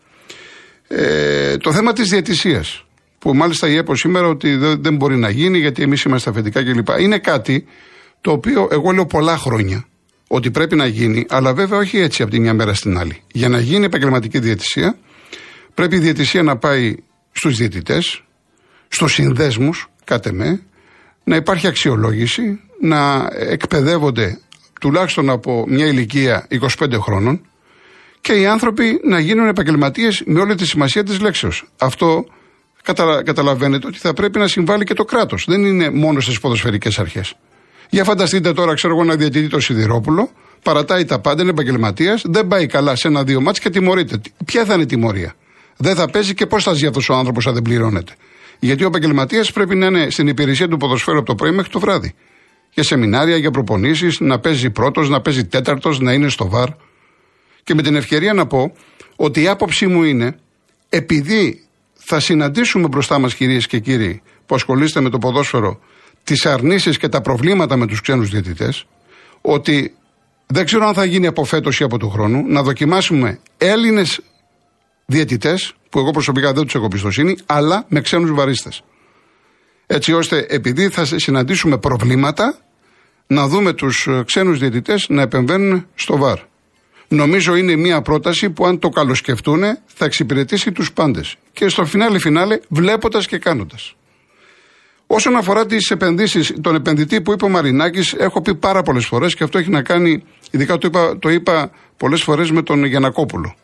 Ε, 0.87 1.57
το 1.57 1.73
θέμα 1.73 1.93
της 1.93 2.09
διαιτησίας 2.09 2.85
που 3.19 3.35
μάλιστα 3.35 3.67
η 3.67 3.75
ΕΠΟ 3.75 3.95
σήμερα 3.95 4.27
ότι 4.27 4.55
δεν, 4.55 4.95
μπορεί 4.95 5.17
να 5.17 5.29
γίνει 5.29 5.57
γιατί 5.57 5.83
εμείς 5.83 6.03
είμαστε 6.03 6.29
αφεντικά 6.29 6.63
κλπ. 6.63 6.87
Είναι 6.99 7.17
κάτι 7.17 7.65
το 8.21 8.31
οποίο 8.31 8.67
εγώ 8.71 8.91
λέω 8.91 9.05
πολλά 9.05 9.37
χρόνια 9.37 9.85
ότι 10.27 10.51
πρέπει 10.51 10.75
να 10.75 10.85
γίνει, 10.85 11.25
αλλά 11.29 11.53
βέβαια 11.53 11.79
όχι 11.79 11.97
έτσι 11.97 12.21
από 12.21 12.31
τη 12.31 12.39
μια 12.39 12.53
μέρα 12.53 12.73
στην 12.73 12.97
άλλη. 12.97 13.21
Για 13.31 13.49
να 13.49 13.59
γίνει 13.59 13.85
επαγγελματική 13.85 14.39
διαιτησία, 14.39 14.97
πρέπει 15.73 15.95
η 15.95 15.99
διαιτησία 15.99 16.43
να 16.43 16.57
πάει 16.57 16.95
στους 17.31 17.57
διαιτητές, 17.57 18.23
στους 18.91 19.13
συνδέσμους, 19.13 19.89
κάτε 20.03 20.31
με, 20.31 20.61
να 21.23 21.35
υπάρχει 21.35 21.67
αξιολόγηση, 21.67 22.59
να 22.81 23.29
εκπαιδεύονται 23.49 24.39
τουλάχιστον 24.79 25.29
από 25.29 25.65
μια 25.67 25.85
ηλικία 25.85 26.47
25 26.79 26.99
χρόνων 26.99 27.41
και 28.21 28.33
οι 28.33 28.45
άνθρωποι 28.45 28.99
να 29.03 29.19
γίνουν 29.19 29.47
επαγγελματίες 29.47 30.23
με 30.25 30.39
όλη 30.39 30.55
τη 30.55 30.65
σημασία 30.65 31.03
της 31.03 31.19
λέξεως. 31.19 31.65
Αυτό 31.77 32.25
Κατα, 32.83 33.23
καταλαβαίνετε 33.23 33.87
ότι 33.87 33.97
θα 33.97 34.13
πρέπει 34.13 34.39
να 34.39 34.47
συμβάλλει 34.47 34.83
και 34.83 34.93
το 34.93 35.03
κράτος. 35.03 35.45
Δεν 35.47 35.65
είναι 35.65 35.89
μόνο 35.89 36.19
στις 36.19 36.39
ποδοσφαιρικές 36.39 36.99
αρχές. 36.99 37.33
Για 37.89 38.03
φανταστείτε 38.03 38.53
τώρα, 38.53 38.73
ξέρω 38.73 38.93
εγώ, 38.93 39.03
να 39.03 39.15
διατηρεί 39.15 39.47
το 39.47 39.59
Σιδηρόπουλο, 39.59 40.29
παρατάει 40.63 41.05
τα 41.05 41.19
πάντα, 41.19 41.41
είναι 41.41 41.51
επαγγελματίας, 41.51 42.21
δεν 42.25 42.47
πάει 42.47 42.65
καλά 42.65 42.95
σε 42.95 43.07
ένα-δύο 43.07 43.41
μάτς 43.41 43.59
και 43.59 43.69
τιμωρείται. 43.69 44.21
Ποια 44.45 44.65
θα 44.65 44.73
είναι 44.73 44.83
η 44.83 44.85
τιμωρία; 44.85 45.33
Δεν 45.77 45.95
θα 45.95 46.09
παίζει 46.09 46.33
και 46.33 46.45
πώς 46.45 46.63
θα 46.63 46.73
ζει 46.73 46.85
αυτός 46.85 47.09
ο 47.09 47.13
άνθρωπος 47.13 47.47
αν 47.47 47.53
δεν 47.53 47.61
πληρώνεται; 47.61 48.13
Γιατί 48.63 48.83
ο 48.83 48.87
επαγγελματίας 48.87 49.51
πρέπει 49.51 49.75
να 49.75 49.85
είναι 49.85 50.09
στην 50.09 50.27
υπηρεσία 50.27 50.67
του 50.67 50.77
ποδοσφαίρου 50.77 51.17
από 51.17 51.25
το 51.25 51.35
πρωί 51.35 51.51
μέχρι 51.51 51.71
το 51.71 51.79
βράδυ. 51.79 52.13
Για 52.73 52.83
σεμινάρια, 52.83 53.37
για 53.37 53.51
προπονήσεις, 53.51 54.19
να 54.19 54.39
παίζει 54.39 54.69
πρώτος, 54.69 55.09
να 55.09 55.21
παίζει 55.21 55.45
τέταρτος, 55.45 55.99
να 55.99 56.13
είναι 56.13 56.29
στο 56.29 56.49
βαρ. 56.49 56.67
Και 57.63 57.73
με 57.73 57.81
την 57.81 57.95
ευκαιρία 57.95 58.33
να 58.33 58.45
πω 58.45 58.73
ότι 59.15 59.41
η 59.41 59.47
άποψή 59.47 59.87
μου 59.87 60.03
είναι, 60.03 60.35
επειδή 60.89 61.63
θα 61.93 62.19
συναντήσουμε 62.19 62.87
μπροστά 62.87 63.19
μας, 63.19 63.35
κυρίες 63.35 63.67
και 63.67 63.79
κύριοι, 63.79 64.21
που 64.45 64.55
ασχολείστε 64.55 65.01
με 65.01 65.09
το 65.09 65.17
ποδόσφαιρο, 65.17 65.79
τις 66.23 66.45
αρνήσεις 66.45 66.97
και 66.97 67.07
τα 67.07 67.21
προβλήματα 67.21 67.75
με 67.75 67.87
τους 67.87 68.01
ξένους 68.01 68.29
διαιτητές, 68.29 68.85
ότι 69.41 69.93
δεν 70.47 70.65
ξέρω 70.65 70.87
αν 70.87 70.93
θα 70.93 71.05
γίνει 71.05 71.27
από 71.27 71.43
φέτος 71.43 71.79
ή 71.79 71.83
από 71.83 71.97
του 71.97 72.09
χρόνου, 72.09 72.43
να 72.47 72.63
δοκιμάσουμε 72.63 73.39
Έλληνες 73.57 74.21
διαιτητές, 75.11 75.73
που 75.89 75.99
εγώ 75.99 76.11
προσωπικά 76.11 76.53
δεν 76.53 76.63
τους 76.63 76.75
έχω 76.75 76.87
πιστοσύνη, 76.87 77.37
αλλά 77.45 77.85
με 77.87 78.01
ξένους 78.01 78.31
βαρίστες. 78.31 78.83
Έτσι 79.85 80.13
ώστε 80.13 80.45
επειδή 80.49 80.89
θα 80.89 81.05
συναντήσουμε 81.05 81.77
προβλήματα, 81.77 82.55
να 83.27 83.47
δούμε 83.47 83.73
τους 83.73 84.07
ξένους 84.25 84.59
διαιτητές 84.59 85.05
να 85.09 85.21
επεμβαίνουν 85.21 85.87
στο 85.95 86.17
βαρ. 86.17 86.39
Νομίζω 87.07 87.55
είναι 87.55 87.75
μια 87.75 88.01
πρόταση 88.01 88.49
που 88.49 88.65
αν 88.65 88.79
το 88.79 88.89
καλοσκεφτούν 88.89 89.61
θα 89.85 90.05
εξυπηρετήσει 90.05 90.71
τους 90.71 90.93
πάντες. 90.93 91.35
Και 91.53 91.69
στο 91.69 91.85
φινάλε 91.85 92.19
φινάλε 92.19 92.59
βλέποντας 92.67 93.27
και 93.27 93.37
κάνοντας. 93.37 93.95
Όσον 95.07 95.35
αφορά 95.35 95.65
τις 95.65 95.91
επενδύσεις, 95.91 96.53
τον 96.61 96.75
επενδυτή 96.75 97.21
που 97.21 97.31
είπε 97.31 97.45
ο 97.45 97.49
Μαρινάκης, 97.49 98.13
έχω 98.13 98.41
πει 98.41 98.55
πάρα 98.55 98.81
πολλές 98.81 99.05
φορές 99.05 99.35
και 99.35 99.43
αυτό 99.43 99.57
έχει 99.57 99.69
να 99.69 99.81
κάνει, 99.81 100.23
ειδικά 100.51 100.77
το 100.77 100.87
είπα, 100.87 101.17
το 101.19 101.29
είπα 101.29 101.71
πολλές 101.97 102.21
φορές 102.21 102.51
με 102.51 102.61
τον 102.61 102.85
Γιανακόπουλο. 102.85 103.55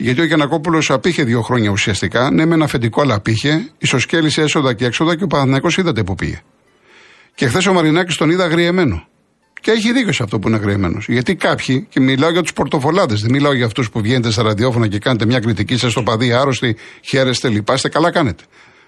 Γιατί 0.00 0.20
ο 0.20 0.24
Γιανακόπουλος 0.24 0.90
απήχε 0.90 1.24
δύο 1.24 1.42
χρόνια 1.42 1.70
ουσιαστικά. 1.70 2.30
Ναι, 2.30 2.46
με 2.46 2.54
ένα 2.54 2.64
αφεντικό, 2.64 3.00
αλλά 3.00 3.14
απήχε. 3.14 3.70
Ισοσκέλησε 3.78 4.42
έσοδα 4.42 4.74
και 4.74 4.84
έξοδα 4.84 5.16
και 5.16 5.24
ο 5.24 5.26
Παναθηναϊκός 5.26 5.76
είδατε 5.76 6.02
που 6.02 6.14
πήγε. 6.14 6.40
Και 7.34 7.46
χθες 7.46 7.66
ο 7.66 7.72
Μαρινάκης 7.72 8.16
τον 8.16 8.30
είδα 8.30 8.44
αγριεμένο. 8.44 9.08
Και 9.60 9.70
έχει 9.70 9.92
δίκιο 9.92 10.12
σε 10.12 10.22
αυτό 10.22 10.38
που 10.38 10.48
είναι 10.48 10.56
αγριεμένος. 10.56 11.06
Γιατί 11.08 11.34
κάποιοι, 11.34 11.86
και 11.90 12.00
μιλάω 12.00 12.30
για 12.30 12.42
τους 12.42 12.52
πορτοφολάδες, 12.52 13.20
δεν 13.20 13.30
μιλάω 13.30 13.52
για 13.52 13.66
αυτούς 13.66 13.90
που 13.90 14.00
βγαίνετε 14.00 14.30
στα 14.30 14.42
ραδιόφωνα 14.42 14.88
και 14.88 14.98
κάνετε 14.98 15.26
μια 15.26 15.38
κριτική, 15.38 15.76
σα 15.76 15.90
στο 15.90 16.02
παδί, 16.02 16.32
άρρωστοι, 16.32 16.76
χαίρεστε, 17.00 17.48
λυπάστε, 17.48 17.88
καλά 17.88 18.10
κάνετε. 18.10 18.44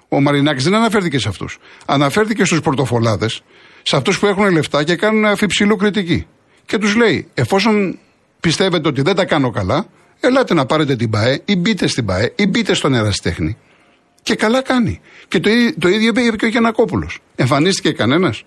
Ο 0.09 0.21
Μαρινάκης 0.21 0.65
δεν 0.65 0.75
αναφέρθηκε 0.75 1.19
σε 1.19 1.29
αυτούς. 1.29 1.59
Αναφέρθηκε 1.87 2.45
στους 2.45 2.61
πορτοφολάδες, 2.61 3.43
σε 3.83 3.97
αυτούς 3.97 4.19
που 4.19 4.27
έχουν 4.27 4.51
λεφτά 4.51 4.85
και 4.85 4.97
κάνουν 4.97 5.25
αφιψηλού 5.25 5.77
κριτική. 5.77 6.27
Και 6.67 6.79
τους 6.79 6.95
λέει, 6.97 7.29
εφόσον 7.35 7.99
πιστεύετε 8.41 8.89
ότι 8.89 9.03
δεν 9.03 9.15
τα 9.15 9.25
κάνω 9.25 9.51
καλά, 9.51 9.87
ελάτε 10.21 10.55
να 10.55 10.67
πάρετε 10.67 10.97
την 10.97 11.11
ΠαΕ 11.11 11.43
ή 11.45 11.57
μπείτε 11.57 11.87
στην 11.87 12.05
ΠαΕ 12.05 12.33
ή 12.37 12.47
μπείτε 12.47 12.75
στον 12.75 12.95
Εραστέχνη. 12.95 13.57
Και 14.23 14.35
καλά 14.35 14.63
κάνει. 14.63 15.01
Και 15.29 15.41
το, 15.41 15.51
το 15.79 15.89
ίδιο 15.89 16.09
είπε 16.09 16.37
και 16.37 16.45
ο 16.45 16.49
Γιανακόπουλο. 16.49 17.09
Εμφανίστηκε 17.35 17.93
κανένας. 17.93 18.43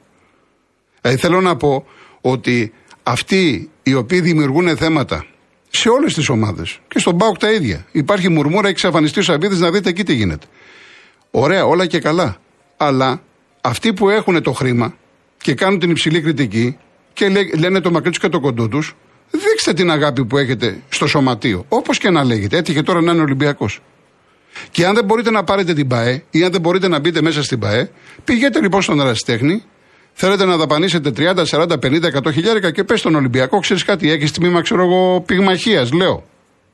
Δηλαδή 1.02 1.20
θέλω 1.20 1.42
να 1.42 1.56
πω 1.56 1.86
ότι 2.22 2.74
αυτοί 3.04 3.70
οι 3.84 3.94
οποίοι 3.94 4.22
δημιουργούν 4.22 4.78
θέματα 4.78 5.26
σε 5.70 5.90
όλες 5.90 6.14
τις 6.14 6.30
ομάδες 6.30 6.80
και 6.88 7.00
στον 7.00 7.18
Πάοκ 7.18 7.38
τα 7.38 7.52
ίδια. 7.52 7.86
Υπάρχει 7.92 8.30
μουρμούρα, 8.30 8.62
έχει 8.62 8.70
εξαφανιστεί 8.70 9.20
ο 9.20 9.24
Σαββίδης 9.24 9.60
να 9.60 9.72
δείτε 9.72 9.90
εκεί 9.90 10.04
τι 10.04 10.14
γίνεται. 10.14 10.46
Ωραία, 11.32 11.66
όλα 11.66 11.86
και 11.86 12.00
καλά. 12.00 12.38
Αλλά 12.78 13.22
αυτοί 13.62 13.94
που 13.94 14.10
έχουν 14.10 14.44
το 14.44 14.52
χρήμα 14.52 14.96
και 15.38 15.54
κάνουν 15.54 15.80
την 15.80 15.90
υψηλή 15.90 16.22
κριτική 16.22 16.78
και 17.14 17.30
λένε 17.58 17.80
το 17.80 17.92
μακρύς 17.92 18.16
του 18.16 18.22
και 18.22 18.30
το 18.30 18.40
κοντό 18.40 18.68
τους, 18.68 18.96
δείξτε 19.38 19.74
την 19.74 19.92
αγάπη 19.92 20.26
που 20.26 20.38
έχετε 20.38 20.82
στο 20.90 21.08
σωματείο. 21.08 21.66
Όπως 21.70 21.98
και 21.98 22.10
να 22.10 22.24
λέγεται. 22.24 22.58
Έτυχε 22.58 22.82
τώρα 22.82 23.02
να 23.02 23.12
είναι 23.12 23.22
Ολυμπιακός. 23.22 23.80
Και 24.72 24.86
αν 24.86 24.96
δεν 24.96 25.06
μπορείτε 25.06 25.32
να 25.32 25.44
πάρετε 25.44 25.74
την 25.74 25.88
ΠαΕ 25.88 26.24
ή 26.30 26.44
αν 26.44 26.52
δεν 26.52 26.62
μπορείτε 26.62 26.88
να 26.88 27.00
μπείτε 27.00 27.22
μέσα 27.22 27.44
στην 27.44 27.60
ΠαΕ, 27.60 27.90
πηγαίνετε 28.24 28.62
λοιπόν 28.62 28.82
στον 28.82 29.00
Ερασιτέχνη, 29.00 29.64
θέλετε 30.14 30.46
να 30.46 30.58
δαπανίσετε 30.58 31.12
30, 31.18 31.46
40, 31.46 31.80
50, 31.80 32.12
100 32.24 32.32
χιλιάρικα 32.34 32.72
και 32.72 32.84
πες 32.84 33.00
στον 33.00 33.16
Ολυμπιακό, 33.16 33.60
ξέρεις 33.60 33.84
κάτι, 33.84 34.12
έχεις 34.12 34.32
τμήμα, 34.32 34.62
ξέρω 34.62 34.84
εγώ, 34.84 35.22
πυγμαχίας, 35.22 35.92
λέω. 35.92 36.24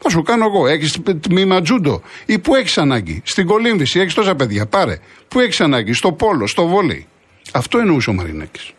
Θα 0.01 0.09
σου 0.09 0.21
κάνω 0.21 0.45
εγώ. 0.45 0.67
Έχεις 0.67 0.97
τμήμα 1.19 1.61
τζούντο. 1.61 2.01
Ή 2.25 2.39
που 2.39 2.55
έχεις 2.55 2.77
ανάγκη; 2.77 3.21
Στην 3.25 3.45
κολύμβηση 3.45 3.99
έχεις 3.99 4.13
τόσα 4.13 4.35
παιδιά. 4.35 4.65
Πάρε. 4.65 4.99
Που 5.27 5.39
έχεις 5.39 5.61
ανάγκη; 5.61 5.93
Στο 5.93 6.11
πόλο, 6.11 6.47
στο 6.47 6.67
βόλεϊ. 6.67 7.07
Αυτό 7.51 7.77
εννοούσε 7.77 8.09
ο 8.09 8.13
Μαρινάκη. 8.13 8.73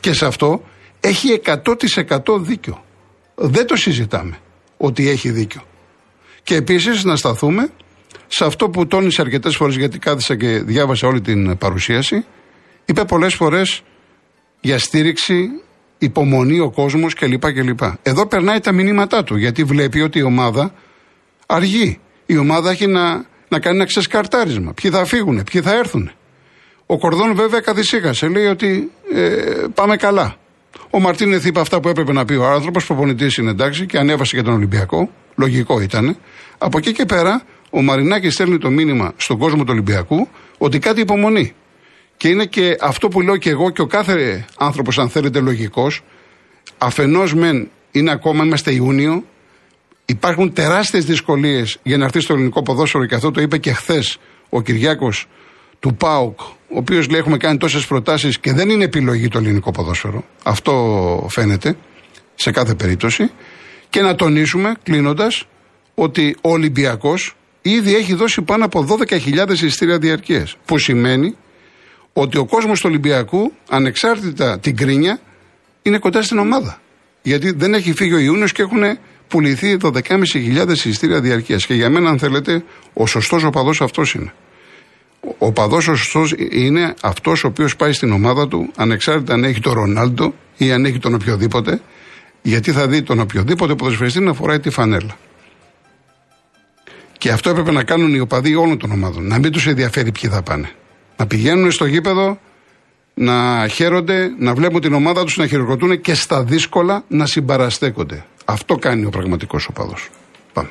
Και 0.00 0.12
σε 0.12 0.26
αυτό 0.26 0.64
έχει 1.00 1.40
100% 1.44 2.38
δίκιο. 2.40 2.84
Δεν 3.40 3.66
το 3.66 3.76
συζητάμε 3.76 4.38
ότι 4.76 5.08
έχει 5.08 5.30
δίκιο. 5.30 5.62
Και 6.42 6.54
επίσης 6.54 7.04
να 7.04 7.16
σταθούμε 7.16 7.68
σε 8.26 8.44
αυτό 8.44 8.68
που 8.68 8.86
τόνισε 8.86 9.20
αρκετές 9.20 9.56
φορές 9.56 9.76
γιατί 9.76 9.98
κάθισα 9.98 10.36
και 10.36 10.58
διάβασα 10.58 11.06
όλη 11.06 11.20
την 11.20 11.58
παρουσίαση. 11.58 12.24
Είπε 12.84 13.04
πολλές 13.04 13.34
φορές 13.34 13.82
για 14.60 14.78
στήριξη 14.78 15.48
υπομονή 15.98 16.60
ο 16.60 16.70
κόσμος 16.70 17.14
κλπ. 17.14 17.52
κλπ. 17.52 17.80
Εδώ 18.02 18.26
περνάει 18.26 18.60
τα 18.60 18.72
μηνύματά 18.72 19.24
του 19.24 19.36
γιατί 19.36 19.64
βλέπει 19.64 20.00
ότι 20.00 20.18
η 20.18 20.22
ομάδα 20.22 20.74
αργεί. 21.46 22.00
Η 22.26 22.38
ομάδα 22.38 22.70
έχει 22.70 22.86
να, 22.86 23.26
να 23.48 23.60
κάνει 23.60 23.76
ένα 23.76 23.84
ξεσκαρτάρισμα. 23.84 24.72
Ποιοι 24.72 24.90
θα 24.90 25.04
φύγουν, 25.04 25.44
ποιοι 25.52 25.60
θα 25.60 25.76
έρθουν. 25.76 26.10
Ο 26.86 26.98
Κορδόν 26.98 27.34
βέβαια 27.34 27.60
καθησύχασε. 27.60 28.28
Λέει 28.28 28.46
ότι 28.46 28.92
ε, 29.14 29.64
πάμε 29.74 29.96
καλά. 29.96 30.36
Ο 30.90 31.00
Μαρτίνεθ 31.00 31.44
είπε 31.44 31.60
αυτά 31.60 31.80
που 31.80 31.88
έπρεπε 31.88 32.12
να 32.12 32.24
πει 32.24 32.34
ο 32.34 32.46
άνθρωπος. 32.46 32.86
Προπονητής 32.86 33.36
είναι 33.36 33.50
εντάξει 33.50 33.86
και 33.86 33.98
ανέβασε 33.98 34.30
για 34.34 34.44
τον 34.44 34.54
Ολυμπιακό. 34.54 35.10
Λογικό 35.36 35.80
ήταν. 35.80 36.16
Από 36.58 36.78
εκεί 36.78 36.92
και 36.92 37.04
πέρα 37.04 37.42
ο 37.70 37.82
Μαρινάκης 37.82 38.34
στέλνει 38.34 38.58
το 38.58 38.70
μήνυμα 38.70 39.12
στον 39.16 39.38
κόσμο 39.38 39.62
του 39.64 39.70
Ολυμπιακού 39.70 40.28
ότι 40.58 40.78
κάτι 40.78 41.00
υπομονή. 41.00 41.54
Και 42.16 42.28
είναι 42.28 42.44
και 42.44 42.76
αυτό 42.80 43.08
που 43.08 43.20
λέω 43.20 43.36
και 43.36 43.50
εγώ 43.50 43.70
και 43.70 43.80
ο 43.80 43.86
κάθε 43.86 44.44
άνθρωπος, 44.58 44.98
αν 44.98 45.08
θέλετε, 45.08 45.40
λογικός. 45.40 46.02
Αφενός 46.78 47.34
μεν 47.34 47.68
είναι 47.90 48.10
ακόμα, 48.10 48.44
είμαστε 48.44 48.72
Ιούνιο, 48.72 49.24
υπάρχουν 50.04 50.52
τεράστιες 50.52 51.04
δυσκολίες 51.04 51.78
για 51.82 51.96
να 51.96 52.04
έρθει 52.04 52.20
στο 52.20 52.34
ελληνικό 52.34 52.62
ποδόσφαιρο 52.62 53.06
και 53.06 53.14
αυτό 53.14 53.30
το 53.30 53.40
είπε 53.40 53.58
και 53.58 53.72
χθες 53.72 54.18
ο 54.48 54.62
Κυριάκος 54.62 55.26
του 55.80 55.94
ΠΑΟΚ, 55.94 56.40
ο 56.40 56.76
οποίος 56.76 57.08
λέει: 57.08 57.20
Έχουμε 57.20 57.36
κάνει 57.36 57.58
τόσες 57.58 57.86
προτάσεις 57.86 58.38
και 58.38 58.52
δεν 58.52 58.68
είναι 58.70 58.84
επιλογή 58.84 59.28
το 59.28 59.38
ελληνικό 59.38 59.70
ποδόσφαιρο. 59.70 60.24
Αυτό 60.42 61.26
φαίνεται 61.30 61.76
σε 62.34 62.50
κάθε 62.50 62.74
περίπτωση. 62.74 63.30
Και 63.90 64.00
να 64.00 64.14
τονίσουμε, 64.14 64.74
κλείνοντας, 64.82 65.46
ότι 65.94 66.36
ο 66.40 66.50
Ολυμπιακός 66.50 67.36
ήδη 67.62 67.94
έχει 67.94 68.14
δώσει 68.14 68.42
πάνω 68.42 68.64
από 68.64 68.86
12.000 69.08 69.50
εισιτήρια 69.50 69.98
διαρκείας. 69.98 70.56
Που 70.64 70.78
σημαίνει 70.78 71.36
ότι 72.12 72.38
ο 72.38 72.44
κόσμος 72.44 72.80
του 72.80 72.86
Ολυμπιακού, 72.88 73.52
ανεξάρτητα 73.68 74.58
την 74.58 74.76
κρίνια, 74.76 75.20
είναι 75.82 75.98
κοντά 75.98 76.22
στην 76.22 76.38
ομάδα. 76.38 76.80
Γιατί 77.22 77.50
δεν 77.50 77.74
έχει 77.74 77.92
φύγει 77.92 78.14
ο 78.14 78.18
Ιούνιος 78.18 78.52
και 78.52 78.62
έχουν 78.62 78.98
πουληθεί 79.28 79.76
12.500 79.82 80.84
εισιτήρια 80.84 81.20
διαρκείας. 81.20 81.66
Και 81.66 81.74
για 81.74 81.90
μένα, 81.90 82.10
αν 82.10 82.18
θέλετε, 82.18 82.64
ο 82.92 83.06
σωστός 83.06 83.44
οπαδός 83.44 83.80
αυτός 83.80 84.14
είναι. 84.14 84.32
Ο 85.38 85.52
παδός 85.52 85.88
ο 85.88 85.94
σωστός 85.94 86.34
είναι 86.50 86.94
αυτός 87.02 87.44
ο 87.44 87.46
οποίος 87.46 87.76
πάει 87.76 87.92
στην 87.92 88.12
ομάδα 88.12 88.48
του, 88.48 88.72
ανεξάρτητα 88.76 89.34
αν 89.34 89.44
έχει 89.44 89.60
τον 89.60 89.72
Ρονάλντο 89.72 90.34
ή 90.56 90.72
αν 90.72 90.84
έχει 90.84 90.98
τον 90.98 91.14
οποιοδήποτε, 91.14 91.80
γιατί 92.42 92.72
θα 92.72 92.88
δει 92.88 93.02
τον 93.02 93.20
οποιοδήποτε 93.20 93.74
ποδοσφαιριστή 93.74 94.20
να 94.20 94.32
φοράει 94.32 94.60
τη 94.60 94.70
φανέλα. 94.70 95.16
Και 97.18 97.30
αυτό 97.30 97.50
έπρεπε 97.50 97.70
να 97.70 97.84
κάνουν 97.84 98.14
οι 98.14 98.20
οπαδοί 98.20 98.54
όλων 98.54 98.78
των 98.78 98.90
ομάδων. 98.90 99.26
Να 99.26 99.38
μην 99.38 99.52
τους 99.52 99.66
ενδιαφέρει 99.66 100.12
ποιοι 100.12 100.30
θα 100.30 100.42
πάνε. 100.42 100.70
Να 101.16 101.26
πηγαίνουν 101.26 101.70
στο 101.70 101.86
γήπεδο, 101.86 102.38
να 103.14 103.68
χαίρονται, 103.68 104.30
να 104.38 104.54
βλέπουν 104.54 104.80
την 104.80 104.94
ομάδα 104.94 105.24
τους 105.24 105.36
να 105.36 105.46
χειροκροτούν 105.46 106.00
και 106.00 106.14
στα 106.14 106.44
δύσκολα 106.44 107.04
να 107.08 107.26
συμπαραστέκονται. 107.26 108.24
Αυτό 108.44 108.76
κάνει 108.76 109.04
ο 109.04 109.10
πραγματικός 109.10 109.66
οπαδό. 109.66 109.94
Πάμε. 110.52 110.70